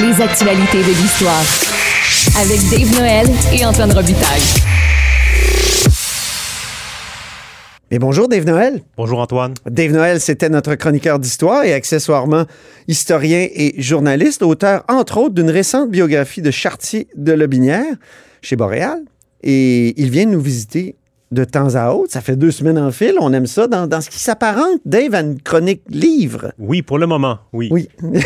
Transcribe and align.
les 0.00 0.22
actualités 0.22 0.78
de 0.78 0.96
l'histoire. 1.02 1.44
Avec 2.40 2.58
Dave 2.70 2.98
Noël 2.98 3.26
et 3.52 3.66
Antoine 3.66 3.92
Robitaille. 3.92 4.40
Et 7.90 7.98
bonjour 7.98 8.28
Dave 8.28 8.46
Noël. 8.46 8.82
Bonjour 8.96 9.18
Antoine. 9.18 9.52
Dave 9.66 9.92
Noël, 9.92 10.20
c'était 10.20 10.48
notre 10.48 10.74
chroniqueur 10.76 11.18
d'histoire 11.18 11.64
et 11.64 11.74
accessoirement 11.74 12.44
historien 12.88 13.46
et 13.52 13.74
journaliste, 13.82 14.42
auteur 14.42 14.84
entre 14.88 15.18
autres 15.18 15.34
d'une 15.34 15.50
récente 15.50 15.90
biographie 15.90 16.40
de 16.40 16.50
Chartier 16.50 17.08
de 17.16 17.32
Lobinière 17.32 17.94
chez 18.40 18.56
Boréal. 18.56 19.00
Et 19.42 20.00
il 20.00 20.10
vient 20.10 20.24
nous 20.24 20.40
visiter 20.40 20.96
de 21.30 21.44
temps 21.44 21.74
à 21.74 21.90
autre. 21.90 22.12
Ça 22.12 22.22
fait 22.22 22.36
deux 22.36 22.52
semaines 22.52 22.78
en 22.78 22.90
fil. 22.90 23.16
On 23.20 23.34
aime 23.34 23.46
ça 23.46 23.66
dans, 23.66 23.86
dans 23.86 24.00
ce 24.00 24.08
qui 24.08 24.18
s'apparente, 24.18 24.80
Dave, 24.86 25.14
à 25.14 25.20
une 25.20 25.40
chronique 25.42 25.82
livre. 25.90 26.52
Oui, 26.58 26.80
pour 26.80 26.98
le 26.98 27.06
moment, 27.06 27.38
oui. 27.52 27.68
Oui. 27.70 27.88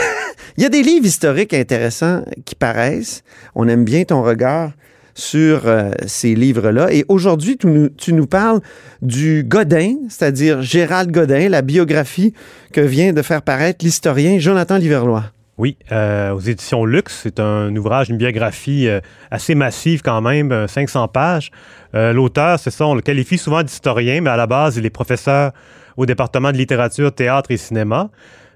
Il 0.56 0.62
y 0.62 0.66
a 0.66 0.68
des 0.68 0.82
livres 0.82 1.06
historiques 1.06 1.54
intéressants 1.54 2.24
qui 2.44 2.54
paraissent. 2.54 3.22
On 3.54 3.68
aime 3.68 3.84
bien 3.84 4.04
ton 4.04 4.22
regard 4.22 4.72
sur 5.14 5.62
euh, 5.66 5.90
ces 6.06 6.34
livres-là. 6.34 6.92
Et 6.92 7.04
aujourd'hui, 7.08 7.56
tu 7.56 8.12
nous, 8.12 8.26
parles 8.26 8.60
du 9.00 9.44
Godin, 9.44 9.96
c'est-à-dire 10.08 10.62
Gérald 10.62 11.10
Godin, 11.10 11.48
la 11.48 11.62
biographie 11.62 12.34
que 12.72 12.80
vient 12.80 13.12
de 13.12 13.22
faire 13.22 13.42
paraître 13.42 13.84
l'historien 13.84 14.38
Jonathan 14.38 14.76
Liverlois. 14.76 15.24
Oui, 15.56 15.76
euh, 15.92 16.32
aux 16.32 16.40
éditions 16.40 16.84
Luxe, 16.84 17.20
c'est 17.22 17.38
un 17.38 17.74
ouvrage, 17.76 18.10
une 18.10 18.16
biographie 18.16 18.88
euh, 18.88 18.98
assez 19.30 19.54
massive 19.54 20.02
quand 20.02 20.20
même, 20.20 20.66
500 20.66 21.08
pages. 21.08 21.50
L'auteur, 21.92 22.58
c'est 22.58 22.72
ça, 22.72 22.88
on 22.88 22.96
le 22.96 23.02
qualifie 23.02 23.38
souvent 23.38 23.62
d'historien, 23.62 24.20
mais 24.20 24.30
à 24.30 24.36
la 24.36 24.48
base, 24.48 24.76
il 24.76 24.84
est 24.84 24.90
professeur 24.90 25.52
au 25.96 26.06
département 26.06 26.50
de 26.50 26.56
littérature, 26.56 27.14
théâtre 27.14 27.52
et 27.52 27.56
cinéma. 27.56 28.10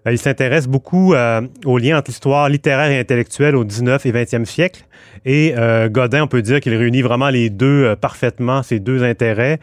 Euh, 0.08 0.12
il 0.12 0.18
s'intéresse 0.18 0.66
beaucoup 0.66 1.14
euh, 1.14 1.42
aux 1.64 1.78
liens 1.78 1.98
entre 1.98 2.10
l'histoire 2.10 2.48
littéraire 2.48 2.90
et 2.90 2.98
intellectuelle 2.98 3.56
au 3.56 3.64
19 3.64 4.04
et 4.06 4.12
20e 4.12 4.44
siècle. 4.44 4.84
Et 5.24 5.54
euh, 5.56 5.88
Godin, 5.88 6.24
on 6.24 6.26
peut 6.26 6.42
dire 6.42 6.60
qu'il 6.60 6.74
réunit 6.74 7.02
vraiment 7.02 7.28
les 7.28 7.50
deux 7.50 7.94
parfaitement, 8.00 8.62
ces 8.62 8.78
deux 8.78 9.02
intérêts, 9.02 9.58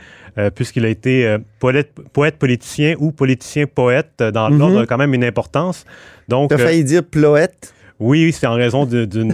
puisqu'il 0.54 0.86
a 0.86 0.90
été 0.90 1.38
poète, 1.60 1.92
poète 2.12 2.38
politicien 2.38 2.96
ou 3.00 3.12
politicien 3.12 3.66
poète, 3.66 4.22
dans 4.22 4.50
mm-hmm. 4.50 4.58
l'ordre 4.58 4.86
quand 4.86 4.98
même 4.98 5.14
une 5.14 5.24
importance. 5.24 5.86
Donc, 6.28 6.50
tu 6.50 6.56
as 6.56 6.58
failli 6.58 6.84
dire 6.84 7.04
ploète 7.04 7.74
oui, 8.00 8.34
c'est 8.34 8.46
en 8.46 8.56
raison 8.56 8.86
d'une 8.86 9.32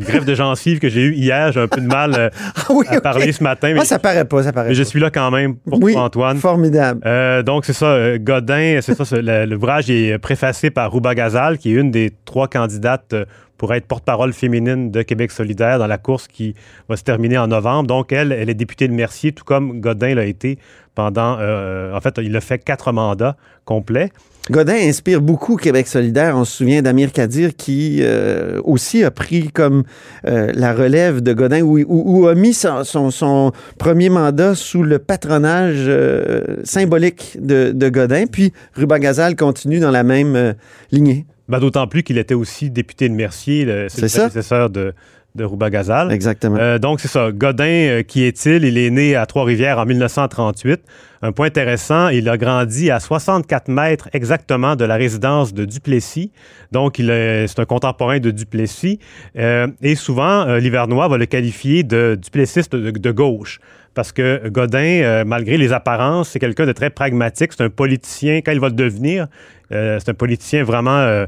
grève 0.00 0.24
de 0.24 0.34
gencive 0.34 0.78
que 0.78 0.90
j'ai 0.90 1.02
eue 1.02 1.14
hier. 1.14 1.52
J'ai 1.52 1.60
un 1.60 1.68
peu 1.68 1.80
de 1.80 1.86
mal 1.86 2.14
euh, 2.16 2.30
ah 2.68 2.94
à 2.96 3.00
parler 3.00 3.32
ce 3.32 3.42
matin. 3.42 3.72
Mais, 3.72 3.80
ah, 3.80 3.84
ça 3.84 3.98
paraît 3.98 4.26
pas, 4.26 4.42
ça 4.42 4.52
paraît 4.52 4.68
Mais 4.68 4.74
je 4.74 4.82
suis 4.82 5.00
là 5.00 5.10
quand 5.10 5.30
même 5.30 5.56
pour 5.56 5.80
toi, 5.80 6.02
Antoine. 6.02 6.36
Formidable. 6.36 7.00
Euh, 7.06 7.42
donc, 7.42 7.64
c'est 7.64 7.72
ça. 7.72 7.86
Euh, 7.86 8.18
Godin, 8.20 8.80
c'est 8.82 9.02
ça. 9.02 9.44
L'ouvrage 9.46 9.90
est 9.90 10.18
préfacé 10.18 10.70
par 10.70 10.90
Rouba 10.90 11.14
Gazal, 11.14 11.56
qui 11.56 11.70
est 11.70 11.80
une 11.80 11.90
des 11.90 12.12
trois 12.26 12.46
candidates 12.48 13.14
pour 13.56 13.74
être 13.74 13.86
porte-parole 13.86 14.32
féminine 14.32 14.90
de 14.90 15.02
Québec 15.02 15.30
solidaire 15.30 15.78
dans 15.78 15.86
la 15.86 15.98
course 15.98 16.28
qui 16.28 16.54
va 16.88 16.96
se 16.96 17.04
terminer 17.04 17.38
en 17.38 17.46
novembre. 17.46 17.86
Donc, 17.86 18.12
elle, 18.12 18.32
elle 18.32 18.50
est 18.50 18.54
députée 18.54 18.88
de 18.88 18.92
Mercier, 18.92 19.32
tout 19.32 19.44
comme 19.44 19.80
Godin 19.80 20.14
l'a 20.14 20.24
été 20.24 20.58
pendant... 20.94 21.34
en 21.34 22.00
fait, 22.00 22.18
il 22.18 22.36
a 22.36 22.40
fait 22.40 22.58
quatre 22.58 22.92
mandats 22.92 23.36
complets. 23.64 24.10
Godin 24.50 24.74
inspire 24.74 25.22
beaucoup 25.22 25.56
Québec 25.56 25.86
solidaire. 25.86 26.36
On 26.36 26.44
se 26.44 26.58
souvient 26.58 26.82
d'Amir 26.82 27.12
Kadir 27.12 27.56
qui 27.56 28.00
euh, 28.02 28.60
aussi 28.64 29.02
a 29.02 29.10
pris 29.10 29.48
comme 29.48 29.84
euh, 30.26 30.52
la 30.54 30.74
relève 30.74 31.22
de 31.22 31.32
Godin 31.32 31.62
ou, 31.62 32.26
a 32.26 32.34
mis 32.34 32.52
son, 32.52 33.52
premier 33.78 34.10
mandat 34.10 34.54
sous 34.54 34.82
le 34.82 34.98
patronage 34.98 35.86
euh, 35.88 36.58
symbolique 36.62 37.38
de, 37.40 37.88
Godin. 37.88 38.26
Puis 38.26 38.52
Ruba 38.74 38.98
Gazal 38.98 39.34
continue 39.34 39.80
dans 39.80 39.90
la 39.90 40.02
même 40.02 40.54
lignée. 40.92 41.24
Ben, 41.48 41.60
D'autant 41.60 41.86
plus 41.86 42.02
qu'il 42.02 42.18
était 42.18 42.34
aussi 42.34 42.70
député 42.70 43.08
de 43.08 43.14
Mercier, 43.14 43.64
c'est 43.88 44.02
le 44.02 44.08
prédécesseur 44.08 44.70
de, 44.70 44.94
de 45.34 45.42
Rouba 45.42 45.68
Gazal. 45.68 46.12
Exactement. 46.12 46.56
Euh, 46.60 46.78
donc, 46.78 47.00
c'est 47.00 47.08
ça. 47.08 47.32
Godin, 47.32 47.64
euh, 47.64 48.02
qui 48.04 48.22
est-il? 48.22 48.64
Il 48.64 48.78
est 48.78 48.90
né 48.90 49.16
à 49.16 49.26
Trois-Rivières 49.26 49.78
en 49.78 49.84
1938. 49.84 50.80
Un 51.22 51.32
point 51.32 51.48
intéressant, 51.48 52.08
il 52.08 52.28
a 52.28 52.36
grandi 52.36 52.92
à 52.92 53.00
64 53.00 53.66
mètres 53.68 54.08
exactement 54.12 54.76
de 54.76 54.84
la 54.84 54.94
résidence 54.94 55.52
de 55.52 55.64
Duplessis. 55.64 56.30
Donc, 56.70 57.00
il 57.00 57.06
c'est 57.06 57.58
un 57.58 57.64
contemporain 57.64 58.20
de 58.20 58.30
Duplessis. 58.30 59.00
Euh, 59.36 59.66
et 59.82 59.96
souvent, 59.96 60.44
l'Hivernois 60.56 61.08
va 61.08 61.18
le 61.18 61.26
qualifier 61.26 61.82
de 61.82 62.16
duplessiste 62.20 62.76
de, 62.76 63.10
gauche 63.10 63.58
parce 63.94 64.12
que 64.12 64.48
Godin, 64.48 65.24
malgré 65.24 65.56
les 65.56 65.72
apparences, 65.72 66.30
c'est 66.30 66.40
quelqu'un 66.40 66.66
de 66.66 66.72
très 66.72 66.90
pragmatique. 66.90 67.52
C'est 67.56 67.64
un 67.64 67.70
politicien, 67.70 68.38
quand 68.38 68.52
il 68.52 68.60
va 68.60 68.68
le 68.68 68.74
devenir, 68.74 69.28
c'est 69.70 70.08
un 70.08 70.14
politicien 70.14 70.64
vraiment 70.64 70.98
euh, 70.98 71.26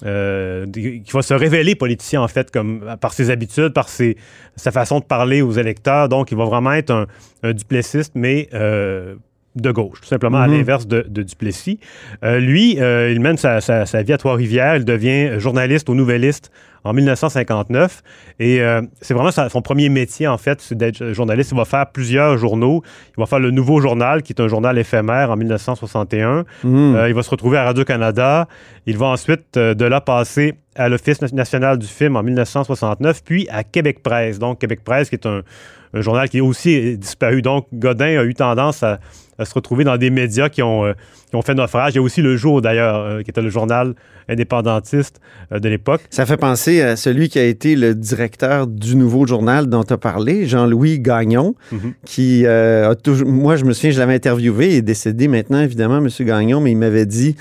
qui 0.00 1.10
va 1.12 1.22
se 1.22 1.34
révéler 1.34 1.74
politicien, 1.74 2.22
en 2.22 2.28
fait, 2.28 2.50
comme 2.50 2.96
par 3.00 3.12
ses 3.12 3.30
habitudes, 3.30 3.70
par 3.70 3.88
ses, 3.88 4.16
sa 4.56 4.70
façon 4.70 5.00
de 5.00 5.04
parler 5.04 5.42
aux 5.42 5.52
électeurs. 5.52 6.08
Donc, 6.08 6.30
il 6.30 6.36
va 6.36 6.44
vraiment 6.44 6.72
être 6.72 6.90
un, 6.90 7.06
un 7.42 7.52
duplessiste, 7.52 8.12
mais 8.14 8.48
euh, 8.54 9.14
de 9.56 9.70
gauche, 9.70 10.00
tout 10.00 10.08
simplement 10.08 10.38
à 10.38 10.46
mhm. 10.46 10.54
l'inverse 10.54 10.86
de, 10.86 11.02
Duplessis. 11.02 11.80
Euh, 12.24 12.38
lui, 12.38 12.80
euh, 12.80 13.10
il 13.10 13.20
mène 13.20 13.36
sa, 13.36 13.58
vie 14.02 14.12
à 14.12 14.18
Trois-Rivières. 14.18 14.76
Il 14.76 14.84
devient 14.84 15.38
journaliste 15.38 15.88
au 15.88 15.94
Nouvelliste 15.94 16.52
en 16.88 16.92
1959. 16.92 18.02
Et 18.40 18.60
euh, 18.60 18.82
c'est 19.00 19.14
vraiment 19.14 19.30
son 19.30 19.62
premier 19.62 19.88
métier, 19.88 20.26
en 20.26 20.38
fait, 20.38 20.60
c'est 20.60 20.76
d'être 20.76 21.12
journaliste. 21.12 21.50
Il 21.52 21.56
va 21.58 21.64
faire 21.64 21.86
plusieurs 21.90 22.38
journaux. 22.38 22.82
Il 23.16 23.20
va 23.20 23.26
faire 23.26 23.38
le 23.38 23.50
Nouveau 23.50 23.80
Journal, 23.80 24.22
qui 24.22 24.32
est 24.32 24.40
un 24.40 24.48
journal 24.48 24.78
éphémère 24.78 25.30
en 25.30 25.36
1961. 25.36 26.44
Mhm. 26.64 27.04
il 27.08 27.14
va 27.14 27.22
se 27.22 27.30
retrouver 27.30 27.58
à 27.58 27.64
Radio-Canada. 27.64 28.48
Il 28.86 28.96
va 28.96 29.06
ensuite 29.06 29.58
de 29.58 29.84
là 29.84 30.00
passer 30.00 30.54
à 30.74 30.88
l'Office 30.88 31.20
national 31.32 31.78
du 31.78 31.86
film 31.86 32.16
en 32.16 32.22
1969, 32.22 33.22
puis 33.24 33.46
à 33.50 33.64
Québec 33.64 34.02
Presse. 34.02 34.38
Donc, 34.38 34.60
Québec 34.60 34.80
Presse, 34.84 35.08
qui 35.08 35.16
est 35.16 35.26
un, 35.26 35.42
un 35.92 36.00
journal 36.00 36.28
qui 36.28 36.38
est 36.38 36.42
aussi 36.42 36.96
disparu. 36.96 37.42
Donc, 37.42 37.66
Godin 37.72 38.20
a 38.20 38.24
eu 38.24 38.34
tendance 38.34 38.82
à 38.82 39.00
à 39.38 39.44
se 39.44 39.54
retrouver 39.54 39.84
dans 39.84 39.96
des 39.96 40.10
médias 40.10 40.48
qui 40.48 40.62
ont, 40.62 40.92
euh, 41.34 41.38
ont 41.38 41.42
fait 41.42 41.54
naufrage. 41.54 41.92
Il 41.94 41.96
y 41.96 41.98
a 41.98 42.02
aussi 42.02 42.22
Le 42.22 42.36
Jour, 42.36 42.62
d'ailleurs, 42.62 42.96
euh, 42.96 43.22
qui 43.22 43.30
était 43.30 43.42
le 43.42 43.50
journal 43.50 43.94
indépendantiste 44.28 45.20
euh, 45.52 45.58
de 45.58 45.68
l'époque. 45.68 46.02
Ça 46.10 46.26
fait 46.26 46.36
penser 46.36 46.82
à 46.82 46.96
celui 46.96 47.28
qui 47.28 47.38
a 47.38 47.44
été 47.44 47.76
le 47.76 47.94
directeur 47.94 48.66
du 48.66 48.96
nouveau 48.96 49.26
journal 49.26 49.66
dont 49.66 49.84
tu 49.84 49.92
as 49.92 49.98
parlé, 49.98 50.46
Jean-Louis 50.46 51.00
Gagnon, 51.00 51.54
mhm. 51.72 51.94
qui 52.04 52.46
a 52.46 52.94
toujours... 52.94 53.28
Moi, 53.28 53.56
je 53.56 53.64
me 53.64 53.72
souviens, 53.72 53.90
je 53.90 53.98
l'avais 53.98 54.14
interviewé, 54.14 54.68
il 54.68 54.74
est 54.76 54.82
décédé 54.82 55.28
maintenant, 55.28 55.60
évidemment, 55.60 55.98
M. 55.98 56.08
Gagnon, 56.20 56.60
mais 56.60 56.72
il 56.72 56.78
m'avait 56.78 57.06
dit 57.06 57.36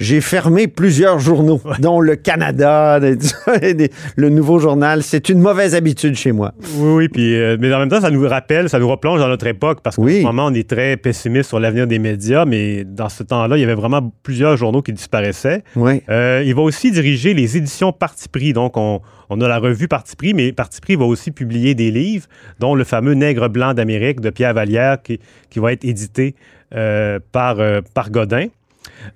j'ai 0.00 0.22
fermé 0.22 0.66
plusieurs 0.66 1.18
journaux, 1.18 1.60
dont 1.78 2.00
le 2.00 2.16
Canada, 2.16 2.98
le 4.16 4.28
Nouveau 4.30 4.58
Journal. 4.58 5.02
C'est 5.02 5.28
une 5.28 5.40
mauvaise 5.40 5.74
habitude 5.74 6.14
chez 6.14 6.32
moi. 6.32 6.54
Oui, 6.76 6.92
oui, 6.94 7.08
puis, 7.08 7.36
euh, 7.36 7.58
mais 7.60 7.72
en 7.72 7.78
même 7.78 7.90
temps, 7.90 8.00
ça 8.00 8.10
nous 8.10 8.26
rappelle, 8.26 8.70
ça 8.70 8.78
nous 8.78 8.88
replonge 8.88 9.20
dans 9.20 9.28
notre 9.28 9.46
époque 9.46 9.80
parce 9.82 9.96
qu'en 9.96 10.08
ce 10.08 10.22
moment, 10.22 10.46
on 10.46 10.54
est 10.54 10.68
très 10.68 10.96
pessimiste 10.96 11.50
sur 11.50 11.60
l'avenir 11.60 11.86
des 11.86 11.98
médias, 11.98 12.46
mais 12.46 12.84
dans 12.84 13.10
ce 13.10 13.22
temps-là, 13.22 13.58
il 13.58 13.60
y 13.60 13.64
avait 13.64 13.74
vraiment 13.74 14.10
plusieurs 14.22 14.56
journaux 14.56 14.80
qui 14.80 14.94
disparaissaient. 14.94 15.62
Oui. 15.76 16.02
Euh, 16.08 16.42
il 16.46 16.54
va 16.54 16.62
aussi 16.62 16.90
diriger 16.90 17.34
les 17.34 17.58
éditions 17.58 17.92
Parti 17.92 18.30
pris. 18.30 18.54
Donc, 18.54 18.78
on, 18.78 19.00
a 19.30 19.48
la 19.48 19.58
revue 19.58 19.86
Parti 19.86 20.16
pris, 20.16 20.32
mais 20.32 20.52
Parti 20.52 20.80
pris 20.80 20.96
va 20.96 21.04
aussi 21.04 21.30
publier 21.30 21.74
des 21.74 21.90
livres, 21.90 22.26
dont 22.58 22.74
le 22.74 22.84
fameux 22.84 23.12
Nègre 23.12 23.50
blanc 23.50 23.74
d'Amérique 23.74 24.20
de 24.20 24.30
Pierre 24.30 24.54
Vallière, 24.54 25.02
qui, 25.02 25.20
qui 25.50 25.58
va 25.58 25.72
être 25.72 25.84
édité 25.84 26.34
euh, 26.74 27.18
par, 27.32 27.58
par 27.94 28.10
Godin. 28.10 28.46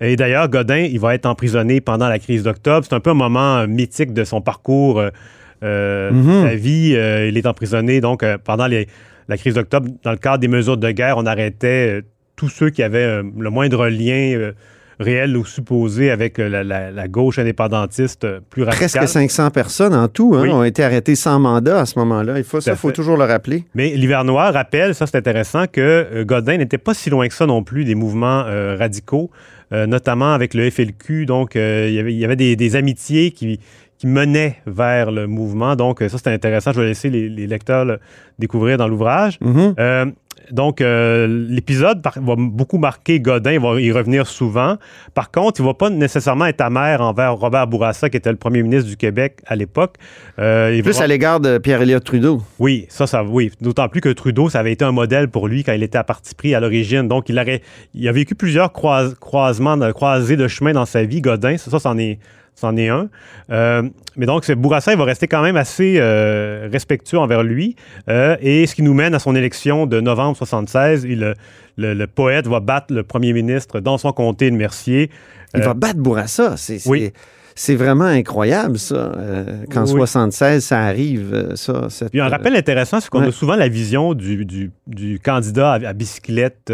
Et 0.01 0.15
d'ailleurs, 0.15 0.49
Godin, 0.49 0.77
il 0.77 0.99
va 0.99 1.15
être 1.15 1.25
emprisonné 1.25 1.81
pendant 1.81 2.07
la 2.07 2.19
crise 2.19 2.43
d'octobre. 2.43 2.85
C'est 2.87 2.95
un 2.95 2.99
peu 2.99 3.11
un 3.11 3.15
moment 3.15 3.67
mythique 3.67 4.13
de 4.13 4.23
son 4.23 4.41
parcours, 4.41 4.99
euh, 4.99 5.09
euh 5.63 6.11
mhm. 6.11 6.49
sa 6.49 6.55
vie. 6.55 6.93
Euh, 6.95 7.27
il 7.27 7.37
est 7.37 7.45
emprisonné 7.45 8.01
donc 8.01 8.23
euh, 8.23 8.37
pendant 8.43 8.67
la 8.67 9.37
crise 9.37 9.55
d'octobre. 9.55 9.89
Dans 10.03 10.11
le 10.11 10.17
cadre 10.17 10.39
des 10.39 10.47
mesures 10.47 10.77
de 10.77 10.91
guerre, 10.91 11.17
on 11.17 11.25
arrêtait 11.25 12.01
tous 12.35 12.49
ceux 12.49 12.69
qui 12.69 12.83
avaient 12.83 13.21
le 13.23 13.49
moindre 13.49 13.87
lien 13.87 14.51
réel 14.97 15.35
ou 15.35 15.45
supposé 15.45 16.09
avec 16.09 16.37
la, 16.37 17.07
gauche 17.07 17.39
indépendantiste 17.39 18.27
plus 18.49 18.63
radicale. 18.63 18.89
Presque 18.89 19.07
500 19.07 19.51
personnes 19.51 19.93
en 19.93 20.07
tout 20.07 20.35
hein, 20.35 20.47
ont 20.49 20.63
été 20.63 20.83
arrêtées 20.83 21.15
sans 21.15 21.39
mandat 21.39 21.81
à 21.81 21.85
ce 21.85 21.99
moment-là. 21.99 22.37
Il 22.37 22.43
faut, 22.43 22.61
ça, 22.61 22.75
faut 22.75 22.91
toujours 22.91 23.17
le 23.17 23.25
rappeler. 23.25 23.65
Mais 23.73 23.89
l'hiver-noir 23.89 24.53
rappelle, 24.53 24.95
ça 24.95 25.05
c'est 25.05 25.17
intéressant, 25.17 25.65
que 25.67 26.23
Godin 26.23 26.57
n'était 26.57 26.77
pas 26.77 26.93
si 26.93 27.09
loin 27.09 27.27
que 27.27 27.33
ça 27.33 27.45
non 27.45 27.63
plus 27.63 27.83
des 27.83 27.95
mouvements 27.95 28.43
radicaux. 28.77 29.31
Euh, 29.73 29.87
notamment 29.87 30.33
avec 30.33 30.53
le 30.53 30.69
FLQ. 30.69 31.25
Donc, 31.25 31.55
euh, 31.55 31.87
il 31.89 32.11
y 32.11 32.25
avait, 32.25 32.35
des, 32.35 32.75
amitiés 32.75 33.31
qui, 33.31 33.59
menaient 34.03 34.57
vers 34.65 35.11
le 35.11 35.27
mouvement. 35.27 35.75
Donc, 35.75 35.99
ça, 35.99 36.17
c'était 36.17 36.31
intéressant. 36.31 36.73
Je 36.73 36.81
vais 36.81 36.87
laisser 36.87 37.09
les, 37.09 37.47
lecteurs 37.47 37.85
le 37.85 37.99
découvrir 38.39 38.77
dans 38.77 38.87
l'ouvrage. 38.87 39.39
Mm-hmm. 39.39 39.75
Euh, 39.79 40.05
donc, 40.51 40.81
euh, 40.81 41.27
l'épisode 41.49 42.01
va 42.03 42.35
beaucoup 42.37 42.77
marquer 42.77 43.19
Godin, 43.19 43.53
il 43.53 43.59
va 43.59 43.79
y 43.79 43.91
revenir 43.91 44.27
souvent. 44.27 44.77
Par 45.13 45.31
contre, 45.31 45.59
il 45.59 45.63
ne 45.63 45.67
va 45.67 45.73
pas 45.73 45.89
nécessairement 45.89 46.45
être 46.45 46.61
amer 46.61 47.01
envers 47.01 47.35
Robert 47.35 47.67
Bourassa, 47.67 48.09
qui 48.09 48.17
était 48.17 48.31
le 48.31 48.37
premier 48.37 48.61
ministre 48.63 48.89
du 48.89 48.97
Québec 48.97 49.39
à 49.47 49.55
l'époque. 49.55 49.95
Euh, 50.39 50.81
plus 50.81 51.01
à 51.01 51.07
l'égard 51.07 51.39
de 51.39 51.57
Pierre-Éliott 51.57 52.03
Trudeau. 52.03 52.41
Oui, 52.59 52.85
ça, 52.89 53.07
ça, 53.07 53.23
oui. 53.23 53.51
D'autant 53.61 53.89
plus 53.89 54.01
que 54.01 54.09
Trudeau, 54.09 54.49
ça 54.49 54.59
avait 54.59 54.73
été 54.73 54.85
un 54.85 54.91
modèle 54.91 55.29
pour 55.29 55.47
lui 55.47 55.63
quand 55.63 55.73
il 55.73 55.83
était 55.83 55.97
à 55.97 56.03
parti 56.03 56.35
pris 56.35 56.53
à 56.53 56.59
l'origine. 56.59 57.07
Donc, 57.07 57.29
il, 57.29 57.39
aurait, 57.39 57.61
il 57.93 58.07
a 58.07 58.11
vécu 58.11 58.35
plusieurs 58.35 58.71
croisements, 58.71 59.77
croisés 59.93 60.37
de 60.37 60.47
chemin 60.47 60.73
dans 60.73 60.85
sa 60.85 61.03
vie, 61.03 61.21
Godin. 61.21 61.57
Ça, 61.57 61.71
ça, 61.71 61.79
c'en 61.79 61.97
est 61.97 62.19
c'en 62.55 62.75
est 62.77 62.89
un. 62.89 63.09
Euh, 63.51 63.83
mais 64.15 64.25
donc, 64.25 64.49
Bourassa, 64.51 64.93
il 64.93 64.97
va 64.97 65.03
rester 65.03 65.27
quand 65.27 65.43
même 65.43 65.57
assez 65.57 65.95
euh, 65.97 66.67
respectueux 66.71 67.19
envers 67.19 67.43
lui. 67.43 67.75
Euh, 68.09 68.37
et 68.41 68.65
ce 68.65 68.75
qui 68.75 68.81
nous 68.81 68.93
mène 68.93 69.13
à 69.13 69.19
son 69.19 69.35
élection 69.35 69.85
de 69.85 69.99
novembre 69.99 70.37
76. 70.37 71.05
le, 71.05 71.33
le, 71.77 72.07
poète 72.07 72.47
va 72.47 72.61
battre 72.61 72.93
le 72.93 73.03
premier 73.03 73.33
ministre 73.33 73.81
dans 73.81 73.97
son 73.97 74.13
comté 74.13 74.49
de 74.49 74.55
Mercier. 74.55 75.11
Il 75.53 75.61
va 75.61 75.73
battre 75.73 75.99
Bourassa. 75.99 76.57
C'est, 76.57 76.79
oui. 76.87 77.11
C'est 77.57 77.75
vraiment 77.75 78.05
incroyable, 78.05 78.77
ça. 78.77 79.13
Qu'en 79.71 79.85
76, 79.85 80.63
ça 80.63 80.81
arrive, 80.81 81.53
ça. 81.55 81.87
Puis 82.11 82.19
un 82.19 82.27
rappel 82.27 82.55
intéressant, 82.55 82.99
c'est 82.99 83.09
qu'on 83.09 83.21
a 83.21 83.31
souvent 83.31 83.55
la 83.55 83.69
vision 83.69 84.13
du, 84.13 84.45
du, 84.45 84.71
du 84.87 85.19
candidat 85.19 85.73
à, 85.73 85.93
bicyclette 85.93 86.71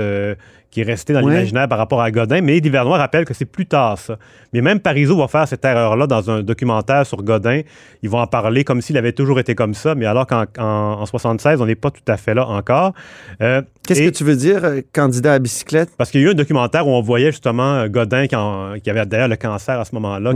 qui 0.71 0.81
est 0.81 0.85
resté 0.85 1.13
dans 1.13 1.19
l'imaginaire 1.19 1.67
par 1.67 1.77
rapport 1.77 2.01
à 2.01 2.09
Godin. 2.11 2.41
Mais 2.41 2.59
Divernois 2.61 2.97
rappelle 2.97 3.25
que 3.25 3.33
c'est 3.33 3.45
plus 3.45 3.65
tard, 3.65 3.99
ça. 3.99 4.17
Mais 4.53 4.61
même 4.61 4.79
Parizeau 4.79 5.17
va 5.17 5.27
faire 5.27 5.47
cette 5.47 5.63
erreur-là 5.63 6.07
dans 6.07 6.29
un 6.29 6.43
documentaire 6.43 7.05
sur 7.05 7.23
Godin. 7.23 7.61
Ils 8.03 8.09
vont 8.09 8.19
en 8.19 8.27
parler 8.27 8.63
comme 8.63 8.81
s'il 8.81 8.97
avait 8.97 9.11
toujours 9.11 9.39
été 9.39 9.53
comme 9.53 9.73
ça, 9.73 9.95
mais 9.95 10.05
alors 10.05 10.27
qu'en 10.27 10.45
en, 10.57 11.05
76, 11.05 11.61
on 11.61 11.65
n'est 11.65 11.75
pas 11.75 11.91
tout 11.91 12.01
à 12.07 12.17
fait 12.17 12.33
là 12.33 12.47
encore. 12.47 12.93
Euh, 13.41 13.61
Qu'est-ce 13.85 14.01
que 14.01 14.09
tu 14.09 14.23
veux 14.23 14.35
dire, 14.35 14.63
euh, 14.63 14.81
candidat 14.93 15.33
à 15.33 15.39
bicyclette? 15.39 15.89
Parce 15.97 16.11
qu'il 16.11 16.21
y 16.21 16.23
a 16.23 16.27
eu 16.27 16.31
un 16.31 16.35
documentaire 16.35 16.87
où 16.87 16.91
on 16.91 17.01
voyait 17.01 17.31
justement 17.31 17.73
euh, 17.73 17.87
Godin 17.87 18.27
qui, 18.27 18.35
avait 18.35 19.05
d'ailleurs 19.05 19.27
le 19.27 19.35
cancer 19.35 19.79
à 19.79 19.85
ce 19.85 19.95
moment-là, 19.95 20.33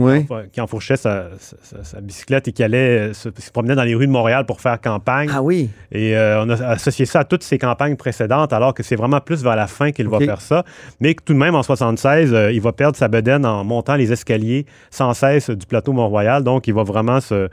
qui, 0.51 0.61
enfourchait 0.61 0.97
sa, 0.97 1.25
bicyclette 2.01 2.47
et 2.47 2.51
qui 2.51 2.63
allait 2.63 3.13
se, 3.13 3.29
promener 3.53 3.75
dans 3.75 3.83
les 3.83 3.95
rues 3.95 4.07
de 4.07 4.11
Montréal 4.11 4.45
pour 4.45 4.61
faire 4.61 4.79
campagne. 4.81 5.29
Ah 5.31 5.41
oui. 5.41 5.69
Et 5.91 6.15
on 6.17 6.49
a 6.49 6.65
associé 6.67 7.05
ça 7.05 7.19
à 7.19 7.23
toutes 7.23 7.43
ses 7.43 7.57
campagnes 7.57 7.95
précédentes, 7.95 8.51
alors 8.51 8.73
que 8.73 8.83
c'est 8.83 8.95
vraiment 8.95 9.21
plus 9.21 9.43
vers 9.43 9.55
la 9.55 9.67
fin 9.67 9.91
qu'il 9.91 10.09
va 10.09 10.17
faire 10.25 10.41
ça. 10.41 10.63
Mais 10.99 11.13
tout 11.13 11.33
de 11.33 11.39
même, 11.39 11.55
en 11.55 11.63
76, 11.63 12.35
il 12.51 12.61
va 12.61 12.71
perdre 12.71 12.97
sa 12.97 13.07
bedaine 13.07 13.45
en 13.45 13.63
montant 13.63 13.95
les 13.95 14.11
escaliers 14.11 14.65
sans 14.89 15.13
cesse 15.13 15.49
du 15.49 15.65
plateau 15.65 15.93
Mont-Royal. 15.93 16.43
Donc, 16.43 16.67
il 16.67 16.73
va 16.73 16.83
vraiment 16.83 17.19
se. 17.19 17.49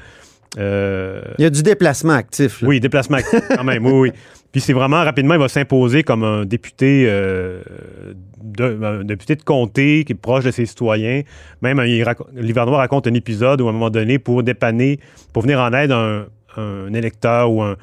Euh, 0.59 1.23
il 1.39 1.43
y 1.43 1.47
a 1.47 1.51
du 1.51 1.63
déplacement 1.63 2.13
actif. 2.13 2.63
Oui, 2.63 2.81
déplacement 2.81 3.19
actif 3.19 3.41
quand 3.57 3.65
même, 3.65 3.87
oui, 3.87 3.93
oui. 3.93 4.13
Puis 4.51 4.61
c'est 4.61 4.75
vraiment 4.75 5.03
rapidement, 5.03 5.33
il 5.33 5.41
va 5.41 5.49
s'imposer 5.49 6.03
comme 6.03 6.25
un 6.25 6.45
député, 6.45 7.07
euh, 7.09 7.63
de, 8.43 9.03
député 9.03 9.35
de 9.35 9.43
comté 9.43 10.05
qui 10.05 10.13
est 10.13 10.17
proche 10.17 10.45
de 10.45 10.51
ses 10.51 10.67
citoyens. 10.67 11.23
Même, 11.63 11.81
Livernois 12.35 12.77
raconte 12.77 13.07
un 13.07 13.15
épisode 13.15 13.63
où, 13.63 13.67
à 13.67 13.71
un 13.71 13.73
moment 13.73 13.89
donné, 13.89 14.19
pour 14.19 14.43
dépanner, 14.43 15.01
pour 15.33 15.43
venir 15.43 15.59
en 15.59 15.73
aide 15.73 15.91
à 15.91 16.27
un, 16.59 16.93
électeur 16.93 17.51
ou 17.51 17.63
un, 17.63 17.77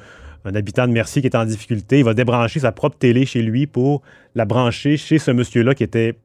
un, 0.44 0.54
habitant 0.54 0.86
de 0.86 0.92
Mercier 0.92 1.22
qui 1.22 1.28
est 1.28 1.36
en 1.36 1.44
difficulté, 1.44 1.98
il 1.98 2.04
va 2.04 2.14
débrancher 2.14 2.60
sa 2.60 2.72
propre 2.72 2.96
télé 2.98 3.26
chez 3.26 3.42
lui 3.42 3.66
pour 3.66 4.02
la 4.34 4.44
brancher 4.44 4.96
chez 4.96 5.18
ce 5.18 5.30
monsieur-là 5.30 5.74
qui 5.74 5.82
était 5.82 6.16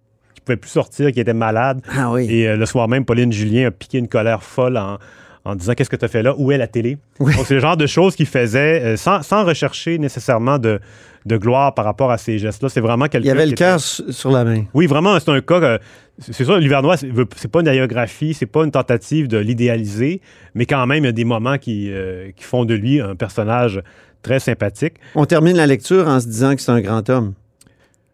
pouvait 0.46 0.58
plus 0.58 0.70
sortir, 0.70 1.12
qui 1.12 1.20
était 1.20 1.34
malade. 1.34 1.82
Ah 1.98 2.12
oui. 2.12 2.28
Et 2.30 2.48
euh, 2.48 2.56
le 2.56 2.66
soir 2.66 2.88
même, 2.88 3.04
Pauline 3.04 3.34
Julien 3.34 3.68
a 3.68 3.72
piqué 3.72 3.98
une 3.98 4.08
colère 4.08 4.44
folle 4.44 4.78
en, 4.78 5.56
disant 5.56 5.74
Qu'est-ce 5.74 5.90
que 5.90 5.96
tu 5.96 6.06
as 6.06 6.08
fait 6.08 6.24
là? 6.24 6.34
Où 6.38 6.52
est 6.52 6.58
la 6.58 6.68
télé? 6.68 6.98
Donc, 7.20 7.46
c'est 7.46 7.56
le 7.56 7.60
genre 7.60 7.78
de 7.78 7.88
choses 7.88 8.16
qu'il 8.16 8.28
faisait 8.28 8.82
euh, 8.82 8.98
sans, 8.98 9.44
rechercher 9.44 9.98
nécessairement 9.98 10.58
de, 10.58 10.80
gloire 11.28 11.74
par 11.74 11.86
rapport 11.86 12.12
à 12.12 12.18
ces 12.18 12.38
gestes-là. 12.38 12.70
C'est 12.70 12.82
vraiment 12.82 13.08
quelqu'un. 13.08 13.26
Il 13.26 13.30
y 13.30 13.32
avait 13.32 13.48
le 13.48 13.56
cœur 13.56 13.80
sur 13.80 14.32
la 14.32 14.44
main. 14.44 14.64
Oui, 14.74 14.86
vraiment, 14.86 15.20
c'est 15.20 15.30
un 15.30 15.42
cas. 15.42 15.62
Euh, 15.62 15.78
c'est 16.20 16.46
ça, 16.46 16.58
l'Hivernois, 16.58 16.98
c'est 16.98 17.52
pas 17.52 17.62
une 17.62 17.68
aérographie, 17.68 18.34
c'est 18.34 18.46
pas 18.46 18.64
une 18.64 18.72
tentative 18.72 19.28
de 19.28 19.38
l'idéaliser, 19.38 20.22
mais 20.54 20.66
quand 20.66 20.86
même, 20.88 21.04
il 21.04 21.08
y 21.08 21.10
a 21.10 21.14
des 21.14 21.26
moments 21.26 21.58
qui, 21.58 21.92
qui 22.36 22.44
font 22.44 22.66
de 22.66 22.74
lui 22.74 23.02
un 23.02 23.16
personnage 23.16 23.82
très 24.22 24.40
sympathique. 24.40 24.96
On 25.14 25.26
termine 25.26 25.58
la 25.58 25.68
lecture 25.68 26.08
en 26.08 26.20
se 26.20 26.28
disant 26.28 26.56
que 26.56 26.62
c'est 26.62 26.72
un 26.72 26.82
grand 26.82 27.10
homme. 27.10 27.34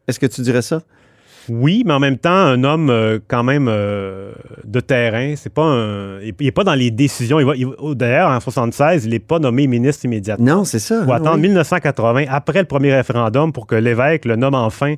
Est-ce 0.08 0.20
que 0.20 0.26
tu 0.26 0.42
dirais 0.42 0.62
ça? 0.62 0.82
Oui, 1.50 1.84
mais 1.86 1.94
en 1.94 2.00
même 2.00 2.18
temps, 2.18 2.30
un 2.30 2.64
homme 2.64 2.90
euh, 2.90 3.20
quand 3.28 3.44
même 3.44 3.68
euh, 3.68 4.32
de 4.64 4.80
terrain. 4.80 5.34
C'est 5.36 5.54
pas 5.54 5.64
un, 5.64 6.20
il 6.22 6.34
n'est 6.40 6.52
pas 6.52 6.64
dans 6.64 6.76
les 6.76 6.92
décisions. 6.92 7.38
d'ailleurs, 7.94 8.30
en 8.30 8.40
76, 8.40 9.06
il 9.06 9.12
n'est 9.12 9.20
pas 9.20 9.40
nommé 9.40 9.68
ministre 9.68 10.06
immédiatement. 10.06 10.58
Non, 10.58 10.64
c'est 10.66 10.80
ça. 10.80 11.00
Il 11.02 11.06
faut 11.06 11.14
attendre 11.14 11.38
1980, 11.38 12.26
après 12.30 12.60
le 12.60 12.66
premier 12.66 12.94
référendum, 12.94 13.52
pour 13.52 13.66
que 13.68 13.76
l'évêque 13.76 14.26
le 14.26 14.36
nomme 14.36 14.54
enfin 14.54 14.96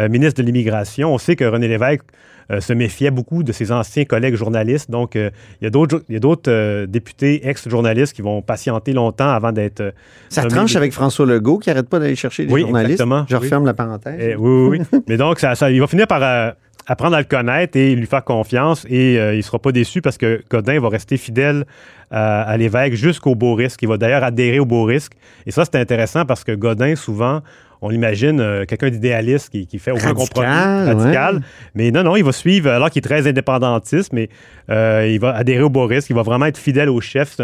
euh, 0.00 0.08
ministre 0.08 0.42
de 0.42 0.46
l'Immigration. 0.46 1.14
On 1.14 1.18
sait 1.18 1.36
que 1.36 1.44
René 1.44 1.68
Lévesque 1.68 2.02
euh, 2.02 2.35
se 2.60 2.72
méfiait 2.72 3.10
beaucoup 3.10 3.42
de 3.42 3.52
ses 3.52 3.72
anciens 3.72 4.04
collègues 4.04 4.36
journalistes. 4.36 4.90
Donc, 4.90 5.16
euh, 5.16 5.30
il 5.60 5.64
y 5.64 6.16
a 6.16 6.20
d'autres 6.20 6.86
députés 6.86 7.48
ex-journalistes 7.48 8.14
qui 8.14 8.22
vont 8.22 8.42
patienter 8.42 8.92
longtemps 8.92 9.30
avant 9.30 9.52
d'être. 9.52 9.92
Ça 10.28 10.44
tranche 10.44 10.76
avec 10.76 10.92
François 10.92 11.26
Legault 11.26 11.58
qui 11.58 11.70
n'arrête 11.70 11.88
pas 11.88 11.98
d'aller 11.98 12.16
chercher 12.16 12.46
des 12.46 12.60
journalistes. 12.60 12.92
Exactement, 12.92 13.24
Je 13.28 13.36
referme 13.36 13.66
la 13.66 13.74
parenthèse. 13.74 14.16
Eh, 14.18 14.36
oui, 14.36 14.78
oui, 14.78 14.86
oui. 14.92 15.00
Mais 15.08 15.16
donc, 15.16 15.40
ça, 15.40 15.54
il 15.70 15.80
va 15.80 15.86
finir 15.86 16.06
par 16.06 16.54
apprendre 16.88 17.16
à 17.16 17.18
le 17.18 17.26
connaître 17.26 17.76
et 17.76 17.94
lui 17.96 18.06
faire 18.06 18.22
confiance 18.22 18.86
et 18.88 19.14
il 19.14 19.36
ne 19.36 19.42
sera 19.42 19.58
pas 19.58 19.72
déçu 19.72 20.00
parce 20.00 20.18
que 20.18 20.42
Godin 20.48 20.78
va 20.80 20.88
rester 20.88 21.16
fidèle 21.16 21.64
à 22.10 22.56
l'évêque 22.56 22.94
jusqu'au 22.94 23.34
beau 23.34 23.54
risque. 23.54 23.82
Il 23.82 23.88
va 23.88 23.96
d'ailleurs 23.96 24.24
adhérer 24.24 24.58
au 24.58 24.64
beau 24.64 24.84
risque. 24.84 25.12
Et 25.46 25.50
ça, 25.50 25.64
c'est 25.64 25.78
intéressant 25.78 26.24
parce 26.24 26.44
que 26.44 26.52
Godin, 26.52 26.94
souvent, 26.96 27.42
on 27.82 27.88
l'imagine 27.88 28.40
euh, 28.40 28.64
quelqu'un 28.64 28.90
d'idéaliste 28.90 29.50
qui, 29.50 29.78
fait 29.78 29.90
aucun 29.90 30.14
compromis 30.14 30.48
radical. 30.48 31.42
Mais 31.74 31.90
non, 31.90 32.02
non, 32.02 32.16
il 32.16 32.24
va 32.24 32.32
suivre, 32.32 32.70
alors 32.70 32.90
qu'il 32.90 33.00
est 33.00 33.08
très 33.08 33.26
indépendantiste, 33.28 34.12
mais 34.12 34.28
euh, 34.70 35.08
il 35.08 35.20
va 35.20 35.34
adhérer 35.34 35.62
au 35.62 35.70
Boris, 35.70 36.08
il 36.08 36.16
va 36.16 36.22
vraiment 36.22 36.46
être 36.46 36.58
fidèle 36.58 36.88
au 36.88 37.00
chef. 37.00 37.36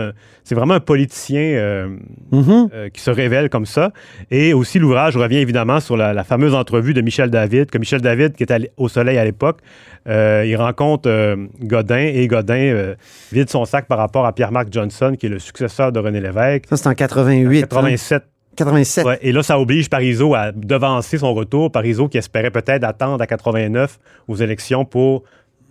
C'est 0.45 0.55
vraiment 0.55 0.75
un 0.75 0.81
politicien 0.81 1.41
euh, 1.41 1.89
mm-hmm. 2.33 2.91
qui 2.91 3.01
se 3.01 3.11
révèle 3.11 3.49
comme 3.51 3.67
ça. 3.67 3.93
Et 4.31 4.55
aussi, 4.55 4.79
l'ouvrage 4.79 5.17
revient 5.17 5.39
évidemment 5.39 5.81
sur 5.81 5.97
la, 5.97 6.25
fameuse 6.25 6.55
entrevue 6.55 6.95
de 6.95 7.01
Michel 7.01 7.31
David, 7.31 7.71
que 7.71 7.79
Michel 7.79 8.01
David, 8.01 8.35
qui 8.35 8.43
était 8.43 8.71
au 8.77 8.89
soleil 8.89 9.19
à 9.19 9.25
l'époque, 9.25 9.59
il 10.07 10.57
rencontre 10.57 11.37
Godin 11.61 12.11
et 12.13 12.27
Godin 12.27 12.95
vide 13.33 13.51
son 13.51 13.65
sac 13.65 13.87
par 13.87 13.99
rapport 13.99 14.27
à 14.27 14.33
Pierre-Marc 14.53 14.73
Johnson, 14.73 15.17
qui 15.19 15.27
est 15.27 15.29
le 15.31 15.39
successeur 15.39 15.93
de 15.93 15.99
René 15.99 16.21
Lévesque. 16.21 16.67
Ça, 16.69 16.77
c'est 16.77 16.89
en 16.89 16.95
88. 16.95 17.63
87. 17.63 18.25
87. 18.55 19.07
et 19.23 19.33
là, 19.33 19.43
ça 19.43 19.59
oblige 19.59 19.89
Parizeau 19.89 20.35
à 20.35 20.53
devancer 20.53 21.17
son 21.17 21.33
retour. 21.33 21.73
Parizeau 21.73 22.09
qui 22.09 22.19
espérait 22.19 22.51
peut-être 22.51 22.85
attendre 22.85 23.23
à 23.23 23.27
89 23.27 23.99
aux 24.29 24.37
élections 24.37 24.85
pour 24.85 25.23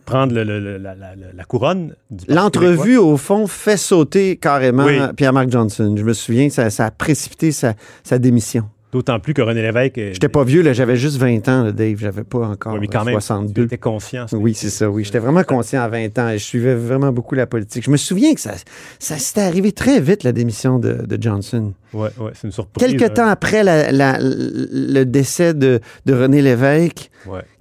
prendre 0.06 0.34
la, 0.34 1.44
couronne. 1.44 1.94
L'entrevue, 2.28 2.98
au 2.98 3.18
fond, 3.18 3.46
fait 3.46 3.78
sauter 3.78 4.38
carrément 4.38 4.88
Pierre-Marc 5.16 5.52
Johnson. 5.52 5.94
Je 5.96 6.04
me 6.04 6.14
souviens, 6.14 6.50
ça, 6.50 6.72
ça 6.72 6.88
a 6.88 6.92
précipité 6.92 7.52
sa 7.52 7.76
démission. 8.18 8.68
D'autant 8.92 9.20
plus 9.20 9.34
que 9.34 9.42
René 9.42 9.62
Lévesque. 9.62 9.96
J'étais 9.96 10.28
pas 10.28 10.44
vieux, 10.44 10.62
là, 10.62 10.74
j'avais 10.74 10.98
juste 10.98 11.18
20 11.18 11.48
ans, 11.48 11.64
là, 11.64 11.72
Dave. 11.72 11.98
J'avais 12.00 12.24
pas 12.24 12.40
encore 12.40 12.78
mais 12.78 12.88
quand 12.88 13.06
62. 13.06 13.68
Tu 13.68 13.78
conscient. 13.78 14.26
Oui, 14.34 14.54
c'est 14.54 14.70
ça, 14.70 14.90
oui. 14.90 15.04
J'étais 15.04 15.20
vraiment 15.20 15.44
conscient 15.44 15.82
à 15.82 15.88
20 15.88 16.20
ans 16.20 16.30
et 16.30 16.38
je 16.38 16.44
suivais 16.44 16.76
vraiment 16.76 17.12
beaucoup 17.12 17.36
la 17.36 17.48
politique. 17.48 17.86
Je 17.86 17.92
me 17.92 17.98
souviens 17.98 18.34
que 18.34 18.42
ça, 18.42 18.54
ça 19.00 19.18
s'était 19.18 19.42
arrivé 19.42 19.72
très 19.72 20.02
vite, 20.02 20.24
la 20.24 20.34
démission 20.34 20.80
de, 20.80 21.18
Johnson. 21.20 21.74
Oui, 21.94 22.10
ouais, 22.20 22.32
c'est 22.34 22.48
une 22.48 22.54
surprise. 22.54 22.86
Quelques 22.86 23.14
temps 23.14 23.28
après 23.28 23.64
le 23.64 25.04
décès 25.04 25.54
de, 25.54 25.80
René 26.10 26.42
Lévesque, 26.42 27.10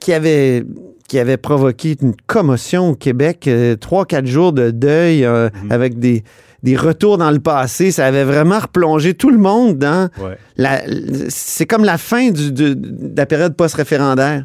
qui 0.00 0.12
avait 0.12 0.64
qui 1.09 1.19
avait 1.19 1.38
provoqué 1.38 1.97
une 2.00 2.14
commotion 2.28 2.90
au 2.90 2.95
Québec, 2.95 3.49
euh, 3.49 3.75
trois, 3.75 4.07
quatre 4.07 4.28
jours 4.28 4.52
de 4.52 4.71
deuil 4.71 5.25
euh, 5.25 5.49
mm-hmm. 5.49 5.73
avec 5.73 5.99
des, 5.99 6.23
des 6.62 6.76
retours 6.76 7.19
dans 7.19 7.31
le 7.31 7.38
passé. 7.38 7.90
Ça 7.90 8.07
avait 8.07 8.25
vraiment 8.25 8.59
replongé 8.59 9.14
tout 9.14 9.31
le 9.31 9.38
monde 9.38 9.79
dans. 9.79 10.09
La, 10.57 10.83
c'est 11.29 11.64
comme 11.67 11.85
la 11.85 11.97
fin 11.97 12.31
du, 12.31 12.52
de, 12.52 12.76
la 13.17 13.26
période 13.26 13.55
post-référendaire. 13.57 14.45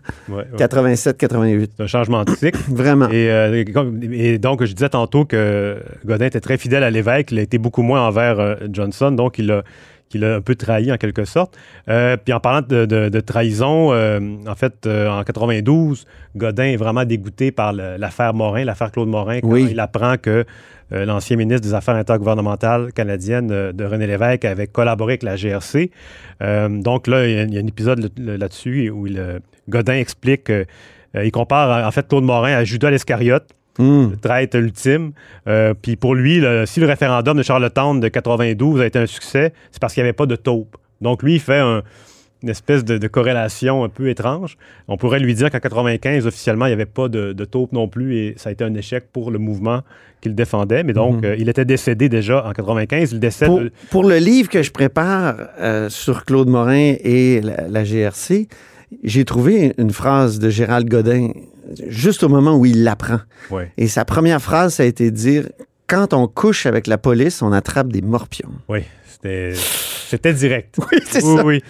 87-88. 0.57 1.69
C'est 1.75 1.83
un 1.83 1.87
changement 1.87 2.23
de 2.23 2.31
cycle. 2.31 2.59
vraiment. 2.69 3.07
Euh, 3.11 3.63
et, 4.11 4.37
donc, 4.37 4.63
je 4.63 4.73
disais 4.73 4.89
tantôt 4.89 5.25
que 5.25 5.77
Godin 6.05 6.25
était 6.25 6.39
très 6.39 6.57
fidèle 6.57 6.83
à 6.83 6.89
l'évêque. 6.89 7.31
Il 7.31 7.39
a 7.39 7.41
été 7.41 7.57
beaucoup 7.57 7.81
moins 7.81 8.07
envers 8.07 8.39
euh, 8.39 8.55
Johnson. 8.71 9.11
Donc, 9.11 9.39
il 9.39 9.51
a 9.51 9.63
qu'il 10.09 10.23
a 10.23 10.35
un 10.35 10.41
peu 10.41 10.55
trahi 10.55 10.91
en 10.91 10.97
quelque 10.97 11.25
sorte. 11.25 11.57
Euh, 11.89 12.17
puis 12.17 12.33
en 12.33 12.39
parlant 12.39 12.65
de, 12.67 13.19
trahison, 13.19 13.93
en 13.93 14.55
fait, 14.55 14.87
en 14.87 15.23
92, 15.23 16.05
Godin 16.35 16.65
est 16.65 16.77
vraiment 16.77 17.05
dégoûté 17.05 17.51
par 17.51 17.73
l'affaire 17.73 18.33
Morin, 18.33 18.65
l'affaire 18.65 18.91
Claude 18.91 19.09
Morin, 19.09 19.39
quand 19.41 19.55
il 19.55 19.79
apprend 19.79 20.17
que 20.17 20.45
euh, 20.93 21.05
l'ancien 21.05 21.35
ministre 21.35 21.67
des 21.67 21.73
Affaires 21.73 21.95
intergouvernementales 21.95 22.93
canadiennes 22.93 23.49
euh, 23.51 23.71
de 23.71 23.83
René 23.85 24.05
Lévesque 24.05 24.45
avait 24.45 24.67
collaboré 24.67 25.13
avec 25.13 25.23
la 25.23 25.35
GRC. 25.35 25.89
Euh, 26.43 26.69
donc 26.69 27.07
là, 27.07 27.27
il 27.27 27.53
y, 27.53 27.57
a, 27.57 27.61
un 27.61 27.67
épisode 27.67 28.11
là-dessus 28.17 28.89
où 28.91 29.07
Godin 29.67 29.95
explique, 29.95 30.51
il 31.15 31.31
compare 31.31 31.87
en 31.87 31.91
fait 31.91 32.07
Claude 32.07 32.23
Morin 32.23 32.53
à 32.53 32.63
Judas 32.63 32.91
l'Escariote. 32.91 33.49
Hmm. 33.77 34.11
le 34.11 34.17
traître 34.17 34.57
ultime. 34.57 35.11
puis 35.81 35.95
pour 35.95 36.15
lui, 36.15 36.41
si 36.65 36.79
le 36.79 36.87
référendum 36.87 37.37
de 37.37 37.43
Charlottetown 37.43 37.99
de 37.99 38.07
92 38.07 38.81
a 38.81 38.85
été 38.85 38.99
un 38.99 39.05
succès, 39.05 39.53
c'est 39.71 39.81
parce 39.81 39.93
qu'il 39.93 40.01
n'y 40.01 40.07
avait 40.07 40.13
pas 40.13 40.25
de 40.25 40.35
taupe. 40.35 40.77
Donc 41.01 41.23
lui, 41.23 41.35
il 41.35 41.39
fait 41.41 41.59
un, 41.59 41.83
une 42.45 42.49
espèce 42.49 42.85
de, 42.85 43.07
corrélation 43.07 43.83
un 43.83 43.89
peu 43.89 44.07
étrange. 44.07 44.57
On 44.87 44.97
pourrait 44.97 45.19
lui 45.19 45.33
dire 45.33 45.49
qu'en 45.49 45.59
95, 45.59 46.27
officiellement, 46.27 46.67
il 46.67 46.69
n'y 46.69 46.73
avait 46.73 46.85
pas 46.85 47.07
de, 47.07 47.33
taupe 47.45 47.71
non 47.71 47.87
plus 47.87 48.17
et 48.17 48.33
ça 48.37 48.49
a 48.49 48.51
été 48.51 48.63
un 48.63 48.75
échec 48.75 49.05
pour 49.11 49.31
le 49.31 49.39
mouvement 49.39 49.81
qu'il 50.21 50.35
défendait. 50.35 50.83
Mais 50.83 50.93
donc, 50.93 51.17
mhm. 51.17 51.25
euh, 51.25 51.35
il 51.39 51.49
était 51.49 51.65
décédé 51.65 52.07
déjà 52.07 52.45
en 52.45 52.51
95. 52.51 53.13
Il 53.13 53.19
décède... 53.19 53.71
Pour, 53.89 54.03
le 54.03 54.17
livre 54.17 54.49
que 54.49 54.61
je 54.61 54.71
prépare 54.71 55.37
euh, 55.59 55.89
sur 55.89 56.23
Claude 56.23 56.47
Morin 56.47 56.93
et 57.03 57.41
la, 57.41 57.83
GRC, 57.83 58.47
j'ai 59.03 59.25
trouvé 59.25 59.73
une 59.79 59.91
phrase 59.91 60.37
de 60.37 60.49
Gérald 60.51 60.87
Godin 60.87 61.31
juste 61.87 62.23
au 62.23 62.29
moment 62.29 62.55
où 62.55 62.65
il 62.65 62.83
l'apprend. 62.83 63.19
Ouais. 63.51 63.71
Et 63.77 63.87
sa 63.87 64.05
première 64.05 64.41
phrase, 64.41 64.75
ça 64.75 64.83
a 64.83 64.85
été 64.85 65.11
de 65.11 65.15
dire 65.15 65.49
Quand 65.87 66.13
on 66.13 66.27
couche 66.27 66.65
avec 66.65 66.87
la 66.87 66.97
police, 66.97 67.41
on 67.41 67.51
attrape 67.51 67.89
des 67.91 68.01
morpions. 68.01 68.51
Oui, 68.69 68.83
c'était, 69.07 70.33
direct. 70.33 70.75
Oui, 70.91 70.99
c'est 71.09 71.23
oui, 71.23 71.35
ça. 71.37 71.45
oui, 71.45 71.63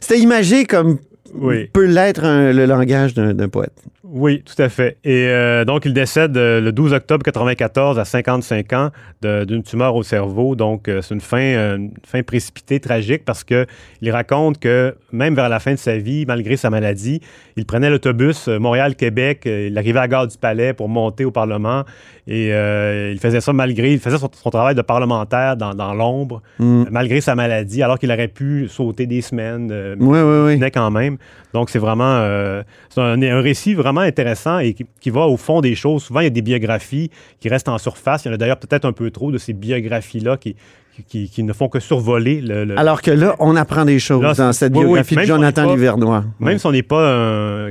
C'était 0.00 0.18
imagé 0.20 0.64
comme 0.64 0.98
oui. 1.34 1.66
peut 1.72 1.86
l'être 1.86 2.22
le 2.52 2.64
langage 2.66 3.14
d'un 3.14 3.48
poète. 3.48 3.72
Oui, 4.10 4.42
tout 4.42 4.60
à 4.62 4.70
fait. 4.70 4.96
Et 5.04 5.26
euh, 5.28 5.66
donc, 5.66 5.84
il 5.84 5.92
décède 5.92 6.34
euh, 6.38 6.62
le 6.62 6.72
12 6.72 6.94
octobre 6.94 7.22
94 7.22 7.98
à 7.98 8.06
55 8.06 8.72
ans 8.72 8.90
d'une 9.20 9.62
tumeur 9.62 9.94
au 9.96 10.02
cerveau. 10.02 10.56
Donc, 10.56 10.88
euh, 10.88 11.02
c'est 11.02 11.14
une 11.14 11.20
fin, 11.20 11.76
une 11.76 11.92
fin 12.06 12.22
précipitée, 12.22 12.80
tragique, 12.80 13.26
parce 13.26 13.44
que 13.44 13.66
il 14.00 14.10
raconte 14.10 14.58
que 14.58 14.94
même 15.12 15.34
vers 15.34 15.50
la 15.50 15.60
fin 15.60 15.72
de 15.72 15.78
sa 15.78 15.98
vie, 15.98 16.24
malgré 16.26 16.56
sa 16.56 16.70
maladie, 16.70 17.20
il 17.56 17.66
prenait 17.66 17.90
l'autobus 17.90 18.48
Montréal-Québec. 18.48 19.42
il 19.44 19.76
arrivait 19.76 19.98
à 19.98 20.02
la 20.02 20.08
gare 20.08 20.26
du 20.26 20.38
Palais 20.38 20.72
pour 20.72 20.88
monter 20.88 21.26
au 21.26 21.30
Parlement. 21.30 21.84
Et 22.26 22.48
il 22.48 23.18
faisait 23.20 23.40
ça 23.40 23.52
malgré, 23.52 23.92
il 23.92 23.98
faisait 23.98 24.18
son, 24.18 24.30
son 24.32 24.50
travail 24.50 24.74
de 24.74 24.82
parlementaire 24.82 25.56
dans, 25.56 25.74
dans 25.74 25.92
l'ombre, 25.92 26.42
Mm. 26.58 26.84
malgré 26.90 27.20
sa 27.20 27.34
maladie, 27.34 27.82
alors 27.82 27.98
qu'il 27.98 28.10
aurait 28.10 28.28
pu 28.28 28.68
sauter 28.68 29.06
des 29.06 29.20
semaines. 29.20 29.96
Oui, 30.00 30.18
oui, 30.18 30.58
oui. 30.60 30.70
quand 30.72 30.90
même. 30.90 31.17
Donc, 31.54 31.70
c'est 31.70 31.78
vraiment 31.78 32.04
euh, 32.20 32.62
c'est 32.90 33.00
un, 33.00 33.20
un 33.22 33.40
récit 33.40 33.74
vraiment 33.74 34.00
intéressant 34.02 34.58
et 34.58 34.74
qui, 34.74 34.86
qui 35.00 35.10
va 35.10 35.26
au 35.26 35.36
fond 35.36 35.60
des 35.60 35.74
choses. 35.74 36.02
Souvent, 36.04 36.20
il 36.20 36.24
y 36.24 36.26
a 36.26 36.30
des 36.30 36.42
biographies 36.42 37.10
qui 37.40 37.48
restent 37.48 37.68
en 37.68 37.78
surface. 37.78 38.24
Il 38.24 38.28
y 38.28 38.30
en 38.30 38.34
a 38.34 38.36
d'ailleurs 38.36 38.58
peut-être 38.58 38.84
un 38.84 38.92
peu 38.92 39.10
trop 39.10 39.30
de 39.32 39.38
ces 39.38 39.52
biographies-là 39.52 40.36
qui, 40.36 40.56
qui, 40.94 41.04
qui- 41.04 41.28
qui 41.30 41.42
ne 41.44 41.52
font 41.52 41.68
que 41.68 41.80
survoler 41.80 42.40
le. 42.40 42.64
le- 42.64 42.78
Alors 42.78 43.00
que 43.02 43.10
là, 43.10 43.36
on 43.38 43.54
apprend 43.56 43.84
des 43.84 43.98
choses 43.98 44.22
Là, 44.22 44.34
dans 44.34 44.52
cette 44.52 44.72
oui, 44.74 44.80
biographie 44.84 45.16
de 45.16 45.22
Jonathan 45.22 45.64
pas- 45.66 45.74
Livernois. 45.74 46.24
même 46.40 46.58
si 46.58 46.66
on 46.66 46.72
n'est 46.72 46.82
pas 46.82 47.00
euh, 47.02 47.70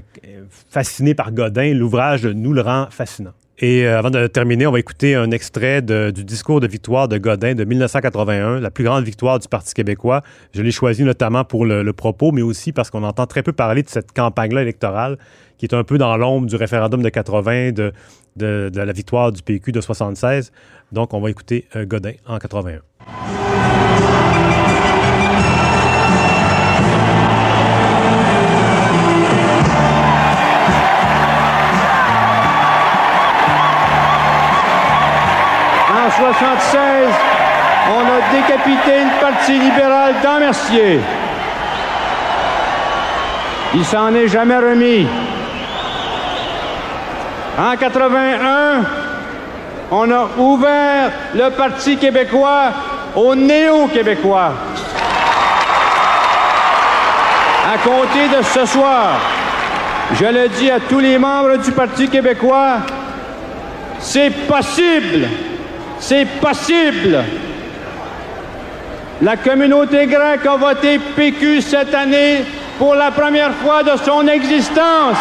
fasciné 0.69 1.13
par 1.15 1.31
Godin, 1.31 1.73
l'ouvrage 1.73 2.25
nous 2.25 2.53
le 2.53 2.61
rend 2.61 2.87
fascinant. 2.89 3.31
Et 3.59 3.87
euh, 3.87 3.97
avant 3.97 4.11
de 4.11 4.27
terminer, 4.27 4.67
on 4.67 4.71
va 4.71 4.79
écouter 4.79 5.15
un 5.15 5.31
extrait 5.31 5.81
du 5.81 6.23
discours 6.23 6.59
de 6.59 6.67
victoire 6.67 7.07
de 7.07 7.17
Godin 7.17 7.55
de 7.55 7.63
1981, 7.63 8.59
la 8.59 8.69
plus 8.69 8.83
grande 8.83 9.03
victoire 9.03 9.39
du 9.39 9.47
Parti 9.47 9.73
québécois. 9.73 10.21
Je 10.53 10.61
l'ai 10.61 10.69
choisi 10.71 11.03
notamment 11.03 11.43
pour 11.43 11.65
le, 11.65 11.91
propos, 11.93 12.31
mais 12.31 12.43
aussi 12.43 12.71
parce 12.71 12.91
qu'on 12.91 13.03
entend 13.03 13.25
très 13.25 13.41
peu 13.41 13.53
parler 13.53 13.81
de 13.81 13.89
cette 13.89 14.11
campagne-là 14.11 14.61
électorale 14.61 15.17
qui 15.57 15.65
est 15.65 15.73
un 15.73 15.83
peu 15.83 15.97
dans 15.97 16.15
l'ombre 16.17 16.45
du 16.45 16.55
référendum 16.55 17.01
de 17.01 17.09
80, 17.09 17.71
de, 17.71 17.91
de- 18.35 18.69
de 18.71 18.79
la 18.81 18.93
victoire 18.93 19.31
du 19.31 19.41
PQ 19.41 19.71
de 19.71 19.81
76. 19.81 20.51
Donc, 20.91 21.15
on 21.15 21.19
va 21.19 21.31
écouter 21.31 21.65
euh, 21.75 21.83
Godin 21.85 22.11
en 22.27 22.37
81. 22.37 22.81
En 36.17 36.33
76, 36.33 37.09
on 37.95 38.01
a 38.01 38.41
décapité 38.41 39.03
le 39.03 39.21
Parti 39.21 39.51
libéral 39.59 40.15
dans 40.23 40.39
Mercier. 40.39 40.99
Il 43.75 43.85
s'en 43.85 44.13
est 44.15 44.27
jamais 44.27 44.57
remis. 44.57 45.07
En 47.59 47.75
81, 47.75 48.83
on 49.91 50.11
a 50.11 50.27
ouvert 50.37 51.11
le 51.35 51.49
Parti 51.51 51.97
québécois 51.97 52.71
aux 53.15 53.35
néo-québécois. 53.35 54.53
À 57.73 57.77
compter 57.77 58.27
de 58.35 58.43
ce 58.43 58.65
soir, 58.65 59.19
je 60.13 60.25
le 60.25 60.49
dis 60.49 60.71
à 60.71 60.79
tous 60.79 60.99
les 60.99 61.19
membres 61.19 61.57
du 61.57 61.71
Parti 61.73 62.09
québécois, 62.09 62.77
c'est 63.99 64.31
possible. 64.47 65.27
C'est 66.09 66.25
possible. 66.39 67.21
La 69.21 69.35
communauté 69.35 70.07
grecque 70.07 70.45
a 70.45 70.55
voté 70.55 70.99
PQ 70.99 71.59
cette 71.59 71.93
année 71.93 72.45
pour 72.77 72.95
la 72.95 73.11
première 73.11 73.53
fois 73.55 73.83
de 73.83 73.91
son 74.05 74.25
existence. 74.25 75.17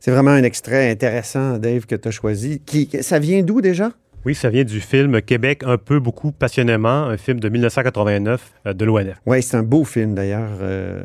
C'est 0.00 0.10
vraiment 0.10 0.30
un 0.30 0.42
extrait 0.42 0.90
intéressant, 0.90 1.58
Dave, 1.58 1.84
que 1.84 1.94
tu 1.94 2.08
as 2.08 2.12
choisi. 2.12 2.62
Qui, 2.64 2.88
ça 3.02 3.18
vient 3.18 3.42
d'où 3.42 3.60
déjà? 3.60 3.90
Oui, 4.24 4.36
ça 4.36 4.50
vient 4.50 4.62
du 4.62 4.80
film 4.80 5.20
Québec 5.20 5.62
un 5.66 5.78
peu, 5.78 5.98
beaucoup, 5.98 6.30
passionnément, 6.30 7.06
un 7.06 7.16
film 7.16 7.40
de 7.40 7.48
1989 7.48 8.52
euh, 8.66 8.72
de 8.72 8.84
l'ONF. 8.84 9.20
Oui, 9.26 9.42
c'est 9.42 9.56
un 9.56 9.64
beau 9.64 9.84
film 9.84 10.14
d'ailleurs, 10.14 10.58
euh, 10.60 11.02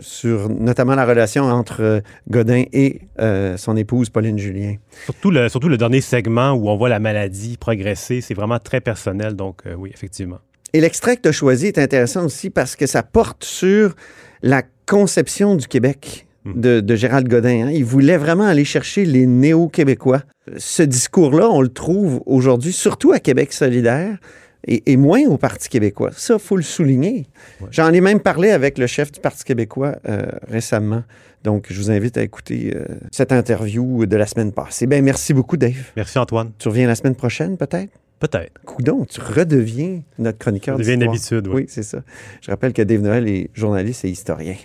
sur 0.00 0.48
notamment 0.48 0.94
la 0.94 1.04
relation 1.04 1.44
entre 1.44 1.82
euh, 1.82 2.00
Godin 2.28 2.64
et 2.72 3.00
euh, 3.18 3.56
son 3.56 3.76
épouse 3.76 4.08
Pauline 4.08 4.38
Julien. 4.38 4.76
Surtout 5.04 5.32
le, 5.32 5.48
surtout 5.48 5.68
le 5.68 5.78
dernier 5.78 6.00
segment 6.00 6.52
où 6.52 6.68
on 6.68 6.76
voit 6.76 6.88
la 6.88 7.00
maladie 7.00 7.56
progresser, 7.56 8.20
c'est 8.20 8.34
vraiment 8.34 8.60
très 8.60 8.80
personnel, 8.80 9.34
donc 9.34 9.62
oui, 9.76 9.90
effectivement. 9.92 10.38
Et 10.72 10.80
l'extrait 10.80 11.16
que 11.16 11.22
tu 11.22 11.28
as 11.28 11.32
choisi 11.32 11.66
est 11.66 11.78
intéressant 11.78 12.24
aussi 12.24 12.50
parce 12.50 12.76
que 12.76 12.86
ça 12.86 13.02
porte 13.02 13.42
sur 13.42 13.96
la 14.42 14.62
conception 14.86 15.56
du 15.56 15.66
Québec 15.66 16.28
de, 16.54 16.80
de 16.80 16.96
Gérald 16.96 17.28
Godin. 17.28 17.66
hein. 17.66 17.70
Il 17.72 17.84
voulait 17.84 18.16
vraiment 18.18 18.46
aller 18.46 18.64
chercher 18.64 19.04
les 19.04 19.26
néo-québécois. 19.26 20.22
Ce 20.56 20.82
discours-là, 20.82 21.48
on 21.50 21.60
le 21.60 21.68
trouve 21.68 22.22
aujourd'hui, 22.26 22.72
surtout 22.72 23.12
à 23.12 23.18
Québec 23.18 23.52
solidaire. 23.52 24.18
Et, 24.66 24.92
et 24.92 24.98
moins 24.98 25.22
au 25.22 25.38
Parti 25.38 25.70
québécois. 25.70 26.10
Ça, 26.14 26.34
il 26.34 26.38
faut 26.40 26.56
le 26.56 26.62
souligner. 26.62 27.24
J'en 27.70 27.90
ai 27.94 28.02
même 28.02 28.20
parlé 28.20 28.50
avec 28.50 28.76
le 28.76 28.86
chef 28.86 29.10
du 29.10 29.18
Parti 29.18 29.42
québécois 29.42 29.96
euh, 30.06 30.20
récemment. 30.48 31.02
Donc, 31.44 31.68
je 31.70 31.80
vous 31.80 31.90
invite 31.90 32.18
à 32.18 32.22
écouter 32.22 32.74
euh, 32.76 32.84
cette 33.10 33.32
interview 33.32 34.04
de 34.04 34.16
la 34.16 34.26
semaine 34.26 34.52
passée. 34.52 34.86
Ben, 34.86 35.02
merci 35.02 35.32
beaucoup, 35.32 35.56
Dave. 35.56 35.92
Merci 35.96 36.18
Antoine. 36.18 36.50
Tu 36.58 36.68
reviens 36.68 36.86
la 36.86 36.94
semaine 36.94 37.14
prochaine, 37.14 37.56
peut-être? 37.56 37.88
Peut-être. 38.18 38.52
Coudon, 38.66 39.06
tu 39.06 39.18
redeviens 39.22 40.02
notre 40.18 40.36
chroniqueur 40.36 40.76
Ça 40.76 40.82
devient 40.82 41.02
une 41.02 41.10
d'histoire. 41.10 41.38
habitude, 41.38 41.54
oui. 41.54 41.62
Oui, 41.62 41.66
c'est 41.70 41.82
ça. 41.82 42.02
Je 42.42 42.50
rappelle 42.50 42.74
que 42.74 42.82
Dave 42.82 43.00
Noël 43.00 43.26
est 43.30 43.48
journaliste 43.54 44.04
et 44.04 44.10
historien. 44.10 44.56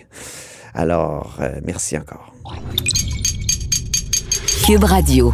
Alors, 0.76 1.36
euh, 1.40 1.58
merci 1.64 1.96
encore. 1.96 2.34
Cube 4.66 4.84
Radio. 4.84 5.32